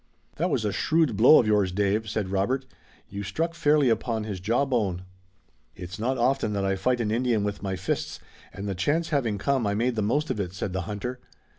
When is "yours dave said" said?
1.45-2.29